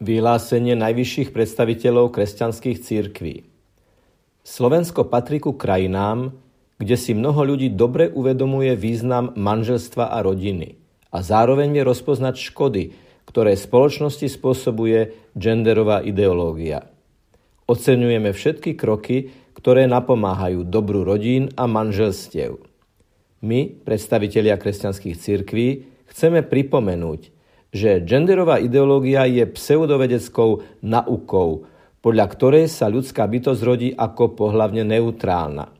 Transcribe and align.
Vyhlásenie 0.00 0.80
najvyšších 0.80 1.28
predstaviteľov 1.28 2.16
kresťanských 2.16 2.80
církví. 2.80 3.44
Slovensko 4.40 5.04
patrí 5.04 5.44
ku 5.44 5.52
krajinám, 5.52 6.32
kde 6.80 6.96
si 6.96 7.12
mnoho 7.12 7.44
ľudí 7.44 7.68
dobre 7.76 8.08
uvedomuje 8.08 8.80
význam 8.80 9.36
manželstva 9.36 10.08
a 10.08 10.24
rodiny 10.24 10.80
a 11.12 11.20
zároveň 11.20 11.76
vie 11.76 11.84
rozpoznať 11.84 12.32
škody, 12.32 12.96
ktoré 13.28 13.52
spoločnosti 13.52 14.24
spôsobuje 14.24 15.12
genderová 15.36 16.00
ideológia. 16.00 16.88
Oceňujeme 17.68 18.32
všetky 18.32 18.80
kroky, 18.80 19.36
ktoré 19.52 19.84
napomáhajú 19.84 20.64
dobru 20.64 21.04
rodín 21.04 21.52
a 21.60 21.68
manželstiev. 21.68 22.56
My, 23.44 23.68
predstavitelia 23.68 24.56
kresťanských 24.56 25.20
cirkví, 25.20 25.68
chceme 26.08 26.40
pripomenúť, 26.40 27.36
že 27.70 28.02
genderová 28.02 28.58
ideológia 28.58 29.26
je 29.30 29.46
pseudovedeckou 29.46 30.82
naukou, 30.82 31.70
podľa 32.02 32.26
ktorej 32.32 32.64
sa 32.66 32.90
ľudská 32.90 33.26
bytosť 33.30 33.60
rodí 33.62 33.88
ako 33.94 34.34
pohlavne 34.34 34.82
neutrálna. 34.82 35.70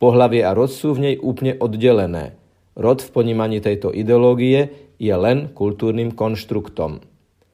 Pohlavie 0.00 0.42
a 0.42 0.50
rod 0.50 0.72
sú 0.72 0.98
v 0.98 1.12
nej 1.12 1.16
úplne 1.20 1.54
oddelené. 1.60 2.34
Rod 2.74 3.04
v 3.04 3.10
ponímaní 3.12 3.62
tejto 3.62 3.92
ideológie 3.92 4.90
je 4.96 5.14
len 5.14 5.52
kultúrnym 5.52 6.16
konštruktom. 6.16 7.04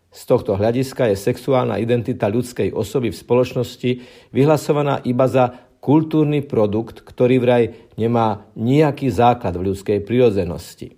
Z 0.08 0.20
tohto 0.24 0.56
hľadiska 0.56 1.12
je 1.12 1.16
sexuálna 1.20 1.76
identita 1.76 2.32
ľudskej 2.32 2.72
osoby 2.72 3.12
v 3.12 3.20
spoločnosti 3.20 3.90
vyhlasovaná 4.32 5.04
iba 5.04 5.28
za 5.28 5.68
kultúrny 5.84 6.40
produkt, 6.40 7.04
ktorý 7.04 7.36
vraj 7.38 7.64
nemá 8.00 8.48
nejaký 8.56 9.12
základ 9.12 9.54
v 9.54 9.72
ľudskej 9.72 9.98
prirodzenosti. 10.02 10.96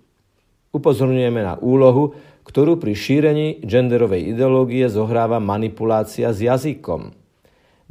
Upozorňujeme 0.71 1.41
na 1.43 1.55
úlohu, 1.59 2.15
ktorú 2.47 2.79
pri 2.79 2.95
šírení 2.95 3.59
genderovej 3.63 4.31
ideológie 4.31 4.87
zohráva 4.87 5.43
manipulácia 5.43 6.31
s 6.31 6.39
jazykom. 6.43 7.11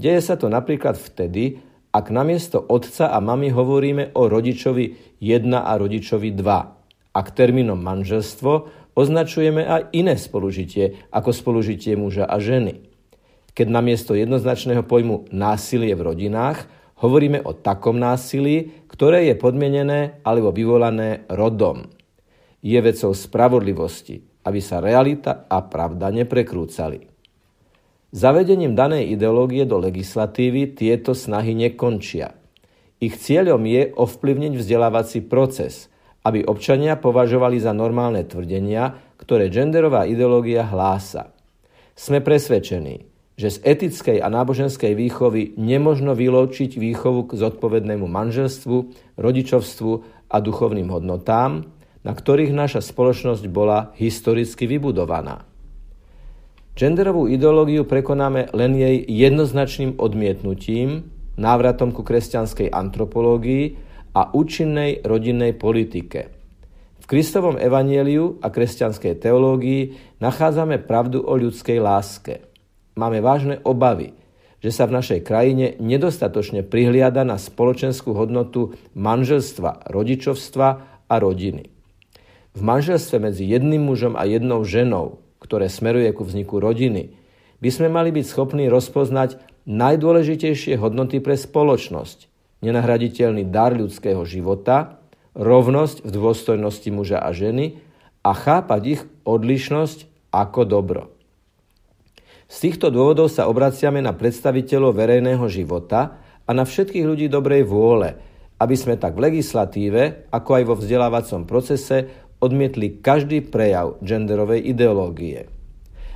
Deje 0.00 0.20
sa 0.25 0.41
to 0.41 0.48
napríklad 0.48 0.97
vtedy, 0.97 1.61
ak 1.92 2.09
namiesto 2.09 2.56
otca 2.56 3.12
a 3.12 3.19
mamy 3.20 3.53
hovoríme 3.53 4.17
o 4.17 4.27
rodičovi 4.31 5.17
1 5.20 5.53
a 5.53 5.72
rodičovi 5.77 6.33
2. 6.33 7.12
Ak 7.12 7.27
termínom 7.37 7.77
manželstvo 7.77 8.53
označujeme 8.97 9.67
aj 9.67 9.92
iné 9.92 10.17
spolužitie 10.17 11.11
ako 11.12 11.31
spolužitie 11.37 11.98
muža 12.00 12.25
a 12.25 12.41
ženy. 12.41 12.81
Keď 13.53 13.67
namiesto 13.69 14.17
jednoznačného 14.17 14.87
pojmu 14.87 15.28
násilie 15.34 15.92
v 15.92 16.05
rodinách 16.15 16.81
Hovoríme 17.00 17.41
o 17.48 17.56
takom 17.56 17.97
násilí, 17.97 18.84
ktoré 18.84 19.33
je 19.33 19.34
podmienené 19.41 20.20
alebo 20.20 20.53
vyvolané 20.53 21.25
rodom. 21.33 21.89
Je 22.61 22.77
vecou 22.77 23.12
spravodlivosti, 23.16 24.20
aby 24.44 24.61
sa 24.61 24.84
realita 24.84 25.48
a 25.48 25.64
pravda 25.64 26.12
neprekrúcali. 26.12 27.08
Zavedením 28.11 28.75
danej 28.75 29.14
ideológie 29.14 29.64
do 29.64 29.78
legislatívy 29.78 30.75
tieto 30.75 31.14
snahy 31.14 31.55
nekončia. 31.55 32.34
Ich 33.00 33.16
cieľom 33.16 33.64
je 33.64 33.94
ovplyvniť 33.97 34.53
vzdelávací 34.61 35.25
proces, 35.25 35.88
aby 36.27 36.44
občania 36.44 37.00
považovali 37.00 37.56
za 37.56 37.72
normálne 37.72 38.28
tvrdenia, 38.28 38.92
ktoré 39.16 39.48
genderová 39.48 40.05
ideológia 40.05 40.69
hlása. 40.69 41.33
Sme 41.97 42.20
presvedčení, 42.20 43.08
že 43.41 43.56
z 43.56 43.58
etickej 43.64 44.20
a 44.20 44.28
náboženskej 44.28 44.92
výchovy 44.92 45.56
nemožno 45.56 46.12
vylúčiť 46.12 46.77
výchovu 46.77 47.25
k 47.25 47.41
zodpovednému 47.41 48.05
manželstvu, 48.05 48.77
rodičovstvu 49.16 49.92
a 50.28 50.36
duchovným 50.44 50.92
hodnotám, 50.92 51.64
na 52.06 52.12
ktorých 52.17 52.53
naša 52.55 52.81
spoločnosť 52.81 53.45
bola 53.51 53.93
historicky 54.01 54.65
vybudovaná. 54.65 55.45
Genderovú 56.75 57.29
ideológiu 57.29 57.84
prekonáme 57.84 58.53
len 58.56 58.73
jej 58.79 59.05
jednoznačným 59.05 60.01
odmietnutím, 60.01 61.12
návratom 61.37 61.93
ku 61.93 62.01
kresťanskej 62.01 62.73
antropológii 62.73 63.77
a 64.16 64.33
účinnej 64.33 65.05
rodinnej 65.05 65.53
politike. 65.56 66.33
V 67.00 67.05
Kristovom 67.05 67.59
evanieliu 67.59 68.39
a 68.41 68.49
kresťanskej 68.49 69.19
teológii 69.19 69.99
nachádzame 70.22 70.81
pravdu 70.81 71.21
o 71.21 71.34
ľudskej 71.37 71.78
láske– 71.83 72.34
máme 73.00 73.25
vážne 73.25 73.65
obavy, 73.65 74.12
že 74.60 74.69
sa 74.69 74.84
v 74.84 75.00
našej 75.00 75.25
krajine 75.25 75.81
nedostatočne 75.81 76.60
prihliada 76.69 77.25
na 77.25 77.41
spoločenskú 77.41 78.12
hodnotu 78.12 78.77
manželstva, 78.93 79.89
rodičovstva 79.89 80.69
a 81.09 81.15
rodiny. 81.16 81.79
V 82.50 82.61
manželstve 82.66 83.22
medzi 83.22 83.47
jedným 83.47 83.87
mužom 83.87 84.19
a 84.19 84.27
jednou 84.27 84.66
ženou, 84.66 85.22
ktoré 85.38 85.71
smeruje 85.71 86.11
ku 86.11 86.27
vzniku 86.27 86.59
rodiny, 86.59 87.15
by 87.62 87.71
sme 87.71 87.88
mali 87.93 88.11
byť 88.11 88.25
schopní 88.27 88.66
rozpoznať 88.66 89.38
najdôležitejšie 89.69 90.81
hodnoty 90.81 91.22
pre 91.22 91.39
spoločnosť, 91.39 92.27
nenahraditeľný 92.65 93.47
dar 93.49 93.77
ľudského 93.77 94.25
života, 94.27 94.99
rovnosť 95.39 96.03
v 96.03 96.10
dôstojnosti 96.10 96.91
muža 96.91 97.22
a 97.22 97.31
ženy 97.31 97.78
a 98.27 98.34
chápať 98.34 98.83
ich 98.99 99.03
odlišnosť 99.22 100.33
ako 100.34 100.60
dobro. 100.66 101.03
Z 102.50 102.66
týchto 102.66 102.91
dôvodov 102.91 103.31
sa 103.31 103.47
obraciame 103.47 104.03
na 104.03 104.10
predstaviteľov 104.10 104.99
verejného 104.99 105.47
života 105.47 106.19
a 106.43 106.50
na 106.50 106.66
všetkých 106.66 107.06
ľudí 107.06 107.27
dobrej 107.31 107.62
vôle, 107.62 108.19
aby 108.59 108.75
sme 108.75 108.99
tak 108.99 109.15
v 109.15 109.31
legislatíve, 109.31 110.28
ako 110.34 110.50
aj 110.59 110.65
vo 110.66 110.75
vzdelávacom 110.75 111.47
procese 111.47 112.10
odmietli 112.41 112.99
každý 112.99 113.45
prejav 113.45 114.01
genderovej 114.01 114.65
ideológie. 114.65 115.47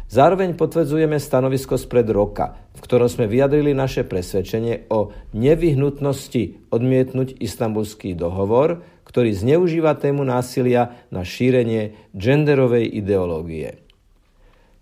Zároveň 0.05 0.53
potvrdzujeme 0.55 1.17
stanovisko 1.17 1.81
spred 1.81 2.07
roka, 2.13 2.61
v 2.77 2.81
ktorom 2.85 3.09
sme 3.09 3.25
vyjadrili 3.25 3.73
naše 3.73 4.05
presvedčenie 4.05 4.89
o 4.93 5.17
nevyhnutnosti 5.33 6.69
odmietnúť 6.69 7.41
istambulský 7.41 8.13
dohovor, 8.13 8.85
ktorý 9.09 9.33
zneužíva 9.33 9.97
tému 9.97 10.23
násilia 10.29 10.93
na 11.09 11.25
šírenie 11.25 11.97
genderovej 12.13 12.85
ideológie. 12.95 13.81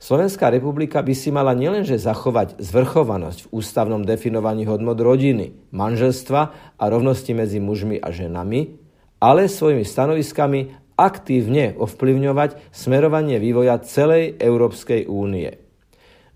Slovenská 0.02 0.50
republika 0.50 0.98
by 0.98 1.14
si 1.14 1.30
mala 1.30 1.54
nielenže 1.54 1.94
zachovať 1.94 2.58
zvrchovanosť 2.58 3.46
v 3.46 3.50
ústavnom 3.54 4.02
definovaní 4.02 4.66
hodnot 4.66 4.98
rodiny, 4.98 5.54
manželstva 5.70 6.40
a 6.74 6.84
rovnosti 6.90 7.30
medzi 7.30 7.62
mužmi 7.62 8.02
a 8.02 8.10
ženami, 8.10 8.82
ale 9.22 9.46
svojimi 9.46 9.86
stanoviskami 9.86 10.74
aktívne 10.96 11.74
ovplyvňovať 11.78 12.72
smerovanie 12.74 13.38
vývoja 13.42 13.80
celej 13.82 14.36
Európskej 14.38 15.08
únie. 15.08 15.56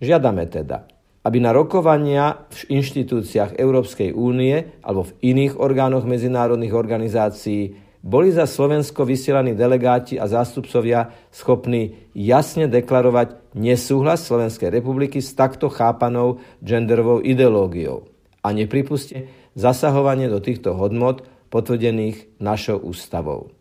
Žiadame 0.00 0.44
teda, 0.49 0.89
aby 1.25 1.39
na 1.43 1.50
rokovania 1.50 2.47
v 2.53 2.78
inštitúciách 2.78 3.59
Európskej 3.59 4.15
únie 4.15 4.78
alebo 4.84 5.09
v 5.09 5.17
iných 5.34 5.59
orgánoch 5.59 6.06
medzinárodných 6.06 6.77
organizácií 6.77 7.62
boli 8.06 8.31
za 8.31 8.47
Slovensko 8.47 9.03
vysielaní 9.03 9.59
delegáti 9.59 10.15
a 10.15 10.31
zástupcovia 10.31 11.11
schopní 11.34 12.15
jasne 12.15 12.71
deklarovať 12.71 13.59
nesúhlas 13.59 14.23
Slovenskej 14.23 14.71
republiky 14.71 15.19
s 15.19 15.34
takto 15.34 15.67
chápanou 15.67 16.38
genderovou 16.62 17.19
ideológiou 17.19 18.06
a 18.47 18.55
nepripuste 18.55 19.27
zasahovanie 19.59 20.31
do 20.31 20.38
týchto 20.38 20.78
hodnot 20.78 21.27
potvrdených 21.50 22.38
našou 22.38 22.78
ústavou. 22.78 23.56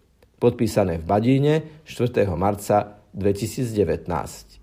Podpísané 0.46 1.02
v 1.02 1.06
Badíne 1.10 1.82
4. 1.90 2.30
marca 2.38 3.02
2019. 3.18 4.62